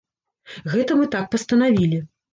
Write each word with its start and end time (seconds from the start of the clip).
Гэта 0.75 0.97
мы 1.01 1.05
так 1.17 1.29
пастанавілі. 1.37 2.01